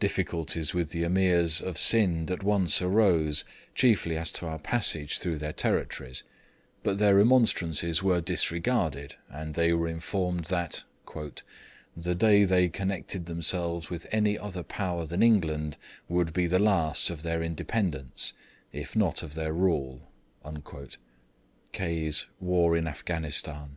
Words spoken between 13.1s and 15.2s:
themselves with any other Power